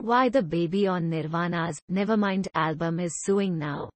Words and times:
Why 0.00 0.28
the 0.28 0.44
baby 0.44 0.86
on 0.86 1.10
Nirvana's 1.10 1.80
Nevermind 1.90 2.46
album 2.54 3.00
is 3.00 3.20
suing 3.24 3.58
now. 3.58 3.90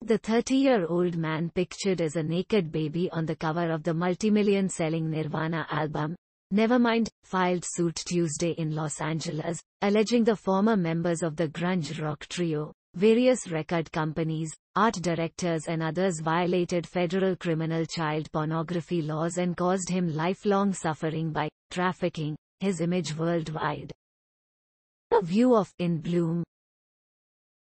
The 0.00 0.18
30-year-old 0.18 1.16
man 1.16 1.48
pictured 1.54 2.00
as 2.00 2.16
a 2.16 2.22
naked 2.24 2.72
baby 2.72 3.08
on 3.12 3.24
the 3.24 3.36
cover 3.36 3.70
of 3.70 3.84
the 3.84 3.92
multimillion-selling 3.92 5.08
Nirvana 5.08 5.64
album, 5.70 6.16
Nevermind, 6.52 7.08
filed 7.22 7.64
suit 7.64 8.02
Tuesday 8.04 8.50
in 8.58 8.74
Los 8.74 9.00
Angeles, 9.00 9.60
alleging 9.80 10.24
the 10.24 10.34
former 10.34 10.76
members 10.76 11.22
of 11.22 11.36
the 11.36 11.48
grunge 11.48 12.02
rock 12.02 12.26
trio, 12.26 12.72
various 12.94 13.48
record 13.48 13.92
companies, 13.92 14.52
art 14.74 14.94
directors 14.94 15.68
and 15.68 15.84
others 15.84 16.18
violated 16.18 16.84
federal 16.84 17.36
criminal 17.36 17.86
child 17.86 18.30
pornography 18.32 19.02
laws 19.02 19.38
and 19.38 19.56
caused 19.56 19.88
him 19.88 20.12
lifelong 20.12 20.72
suffering 20.72 21.30
by 21.30 21.48
trafficking 21.70 22.36
his 22.58 22.80
image 22.80 23.16
worldwide. 23.16 23.92
A 25.12 25.22
view 25.22 25.56
of 25.56 25.74
In 25.78 25.98
Bloom 26.00 26.44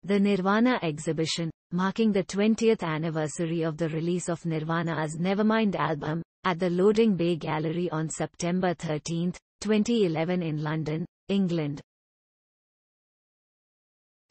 The 0.03 0.19
Nirvana 0.19 0.77
exhibition, 0.83 1.49
marking 1.71 2.11
the 2.11 2.23
20th 2.23 2.83
anniversary 2.83 3.63
of 3.63 3.77
the 3.77 3.87
release 3.89 4.27
of 4.27 4.45
Nirvana's 4.45 5.17
Nevermind 5.17 5.75
album, 5.75 6.21
at 6.43 6.59
the 6.59 6.69
Loading 6.69 7.15
Bay 7.15 7.37
Gallery 7.37 7.89
on 7.91 8.09
September 8.09 8.73
13, 8.73 9.31
2011 9.61 10.43
in 10.43 10.61
London, 10.61 11.05
England. 11.29 11.79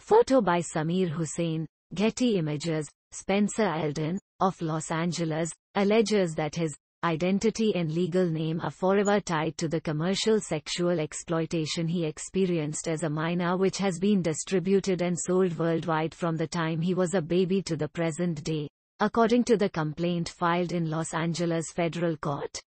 Photo 0.01 0.43
by 0.43 0.61
Samir 0.61 1.09
Hussein, 1.09 1.67
Getty 1.95 2.37
Images, 2.37 2.89
Spencer 3.13 3.65
Elden, 3.65 4.19
of 4.41 4.61
Los 4.61 4.91
Angeles, 4.91 5.51
alleges 5.75 6.35
that 6.35 6.55
his 6.55 6.77
identity 7.05 7.77
and 7.77 7.93
legal 7.93 8.29
name 8.29 8.61
are 8.61 8.73
forever 8.73 9.21
tied 9.21 9.57
to 9.57 9.69
the 9.69 9.81
commercial 9.81 10.41
sexual 10.41 10.99
exploitation 10.99 11.87
he 11.87 12.05
experienced 12.05 12.89
as 12.89 13.05
a 13.05 13.09
minor 13.09 13.57
which 13.57 13.79
has 13.79 14.01
been 14.01 14.21
distributed 14.21 15.01
and 15.01 15.17
sold 15.17 15.57
worldwide 15.59 16.13
from 16.13 16.37
the 16.37 16.47
time 16.47 16.81
he 16.81 16.95
was 16.95 17.15
a 17.15 17.23
baby 17.23 17.63
to 17.63 17.77
the 17.77 17.87
present 17.87 18.43
day, 18.43 18.69
according 18.99 19.45
to 19.45 19.57
the 19.57 19.71
complaint 19.71 20.29
filed 20.29 20.73
in 20.73 20.91
Los 20.91 21.15
Angeles 21.15 21.71
federal 21.73 22.17
court. 22.17 22.61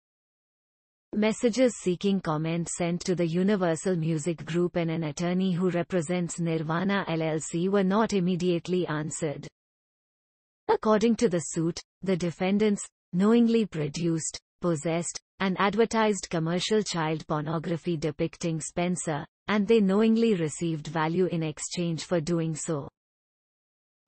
Messages 1.14 1.74
seeking 1.82 2.22
comment 2.22 2.70
sent 2.70 3.02
to 3.02 3.16
the 3.16 3.28
Universal 3.28 3.98
Music 3.98 4.46
Group 4.46 4.78
and 4.78 4.90
an 4.90 5.04
attorney 5.04 5.52
who 5.52 5.70
represents 5.70 6.40
Nirvana 6.40 7.04
LLC 7.09 7.68
were 7.68 7.84
not 7.84 8.14
immediately 8.14 8.88
answered. 8.88 9.46
According 10.70 11.18
to 11.18 11.28
the 11.28 11.40
suit, 11.40 11.82
the 12.02 12.16
defendants, 12.16 12.88
knowingly 13.14 13.66
produced, 13.66 14.40
possessed, 14.62 15.20
and 15.40 15.56
advertised 15.59 16.28
commercial 16.30 16.81
child 16.84 17.26
pornography 17.28 17.98
depicting 17.98 18.62
Spencer, 18.62 19.26
and 19.48 19.68
they 19.68 19.80
knowingly 19.80 20.36
received 20.36 20.88
value 20.88 21.26
in 21.26 21.44
exchange 21.44 22.06
for 22.06 22.22
doing 22.22 22.56
so. 22.56 22.88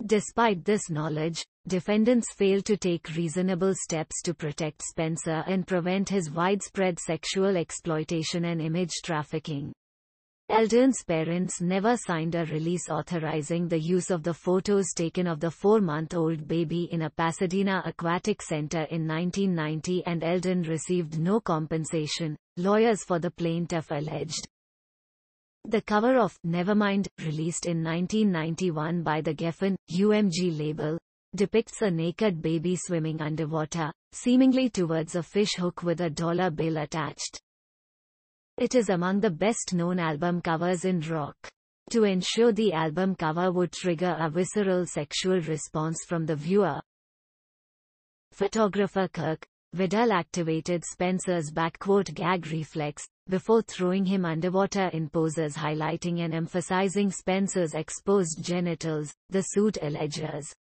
Despite 0.05 0.65
this 0.65 0.89
knowledge, 0.89 1.45
defendants 1.67 2.33
failed 2.33 2.65
to 2.65 2.77
take 2.77 3.15
reasonable 3.15 3.73
steps 3.73 4.21
to 4.23 4.33
protect 4.33 4.81
Spencer 4.83 5.43
and 5.47 5.65
prevent 5.65 6.09
his 6.09 6.29
widespread 6.29 6.99
sexual 6.99 7.57
exploitation 7.57 8.45
and 8.45 8.61
image 8.61 8.91
trafficking. 9.03 9.73
Elden's 10.49 11.03
parents 11.07 11.61
never 11.61 11.95
signed 11.95 12.35
a 12.35 12.45
release 12.45 12.89
authorizing 12.89 13.67
the 13.67 13.79
use 13.79 14.11
of 14.11 14.23
the 14.23 14.33
photos 14.33 14.93
taken 14.93 15.25
of 15.25 15.39
the 15.39 15.49
four-month-old 15.49 16.47
baby 16.47 16.89
in 16.91 17.03
a 17.03 17.09
Pasadena 17.09 17.81
aquatic 17.85 18.41
center 18.41 18.83
in 18.91 19.07
1990 19.07 20.05
and 20.05 20.21
Elden 20.21 20.63
received 20.63 21.17
no 21.17 21.39
compensation, 21.39 22.35
lawyers 22.57 23.03
for 23.03 23.19
the 23.19 23.31
plaintiff 23.31 23.89
alleged. 23.89 24.47
The 25.63 25.81
cover 25.81 26.19
of 26.19 26.37
Nevermind, 26.45 27.07
released 27.19 27.65
in 27.65 27.81
1991 27.81 29.01
by 29.01 29.21
the 29.21 29.33
Geffen, 29.33 29.77
UMG 29.89 30.59
label, 30.59 30.99
depicts 31.33 31.81
a 31.81 31.89
naked 31.89 32.41
baby 32.41 32.75
swimming 32.75 33.21
underwater, 33.21 33.93
seemingly 34.11 34.69
towards 34.69 35.15
a 35.15 35.23
fish 35.23 35.55
hook 35.55 35.83
with 35.83 36.01
a 36.01 36.09
dollar 36.09 36.51
bill 36.51 36.77
attached. 36.77 37.39
It 38.57 38.75
is 38.75 38.89
among 38.89 39.19
the 39.19 39.31
best-known 39.31 39.97
album 39.97 40.39
covers 40.39 40.85
in 40.85 40.99
rock. 41.01 41.35
To 41.89 42.03
ensure 42.03 42.51
the 42.51 42.71
album 42.71 43.15
cover 43.15 43.51
would 43.51 43.71
trigger 43.71 44.15
a 44.19 44.29
visceral 44.29 44.85
sexual 44.85 45.41
response 45.41 46.05
from 46.07 46.25
the 46.25 46.35
viewer, 46.35 46.79
photographer 48.31 49.07
Kirk 49.07 49.45
Weddle 49.75 50.11
activated 50.11 50.85
Spencer's 50.85 51.51
backquote 51.51 52.13
gag 52.13 52.45
reflex, 52.47 53.03
before 53.27 53.63
throwing 53.63 54.05
him 54.05 54.23
underwater 54.23 54.89
in 54.89 55.09
poses 55.09 55.55
highlighting 55.55 56.19
and 56.19 56.35
emphasizing 56.35 57.09
Spencer's 57.09 57.73
exposed 57.73 58.43
genitals, 58.43 59.11
the 59.31 59.41
suit 59.41 59.79
alleges. 59.81 60.53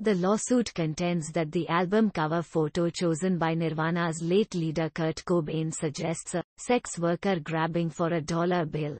The 0.00 0.14
lawsuit 0.14 0.72
contends 0.74 1.32
that 1.32 1.50
the 1.50 1.68
album 1.68 2.10
cover 2.10 2.40
photo 2.40 2.88
chosen 2.88 3.36
by 3.36 3.54
Nirvana's 3.54 4.22
late 4.22 4.54
leader 4.54 4.88
Kurt 4.90 5.24
Cobain 5.24 5.74
suggests 5.74 6.36
a 6.36 6.44
sex 6.56 7.00
worker 7.00 7.40
grabbing 7.40 7.90
for 7.90 8.06
a 8.12 8.20
dollar 8.20 8.64
bill. 8.64 8.96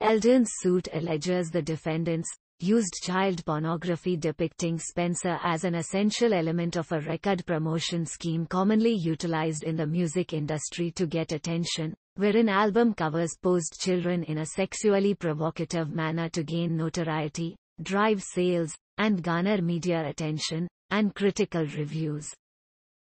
Elden's 0.00 0.50
suit 0.60 0.88
alleges 0.94 1.50
the 1.50 1.60
defendants 1.60 2.30
used 2.58 3.02
child 3.02 3.44
pornography 3.44 4.16
depicting 4.16 4.78
Spencer 4.78 5.38
as 5.42 5.64
an 5.64 5.74
essential 5.74 6.32
element 6.32 6.76
of 6.76 6.90
a 6.90 7.00
record 7.00 7.44
promotion 7.44 8.06
scheme 8.06 8.46
commonly 8.46 8.94
utilized 8.94 9.62
in 9.62 9.76
the 9.76 9.86
music 9.86 10.32
industry 10.32 10.90
to 10.92 11.06
get 11.06 11.32
attention, 11.32 11.94
wherein 12.16 12.48
album 12.48 12.94
covers 12.94 13.36
posed 13.42 13.78
children 13.78 14.22
in 14.22 14.38
a 14.38 14.46
sexually 14.46 15.14
provocative 15.14 15.90
manner 15.90 16.30
to 16.30 16.42
gain 16.42 16.78
notoriety, 16.78 17.54
drive 17.82 18.22
sales, 18.22 18.74
and 18.98 19.22
garner 19.22 19.60
media 19.60 20.08
attention, 20.08 20.68
and 20.90 21.14
critical 21.14 21.66
reviews. 21.66 22.32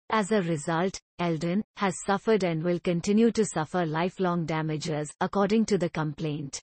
As 0.09 0.31
a 0.31 0.41
result, 0.41 0.99
Elden 1.19 1.63
has 1.77 1.95
suffered 2.05 2.43
and 2.43 2.61
will 2.63 2.79
continue 2.79 3.31
to 3.31 3.45
suffer 3.45 3.85
lifelong 3.85 4.45
damages, 4.45 5.09
according 5.21 5.65
to 5.65 5.77
the 5.77 5.89
complaint. 5.89 6.61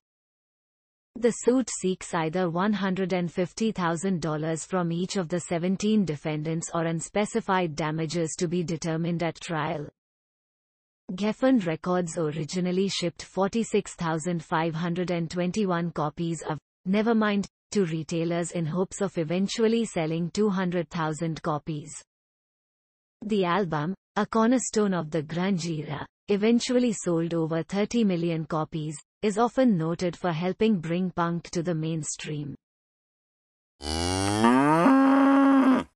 The 1.16 1.32
suit 1.32 1.68
seeks 1.80 2.14
either 2.14 2.48
$150,000 2.48 4.66
from 4.66 4.92
each 4.92 5.16
of 5.16 5.28
the 5.28 5.40
17 5.40 6.04
defendants 6.04 6.70
or 6.72 6.84
unspecified 6.84 7.74
damages 7.74 8.36
to 8.38 8.46
be 8.46 8.62
determined 8.62 9.20
at 9.22 9.40
trial. 9.40 9.88
Geffen 11.12 11.66
Records 11.66 12.16
originally 12.16 12.88
shipped 12.88 13.24
46,521 13.24 15.90
copies 15.90 16.42
of 16.42 16.60
Nevermind 16.88 17.46
to 17.72 17.84
retailers 17.84 18.52
in 18.52 18.66
hopes 18.66 19.00
of 19.00 19.16
eventually 19.18 19.84
selling 19.84 20.30
200,000 20.30 21.42
copies. 21.42 21.92
The 23.22 23.44
album, 23.44 23.94
a 24.16 24.24
cornerstone 24.26 24.94
of 24.94 25.10
the 25.10 25.22
grunge 25.22 25.66
era, 25.66 26.06
eventually 26.28 26.92
sold 26.92 27.34
over 27.34 27.62
30 27.62 28.04
million 28.04 28.44
copies, 28.46 28.96
is 29.22 29.36
often 29.36 29.76
noted 29.76 30.16
for 30.16 30.32
helping 30.32 30.80
bring 30.80 31.10
punk 31.10 31.50
to 31.50 31.62
the 31.62 31.74
mainstream. 31.74 32.56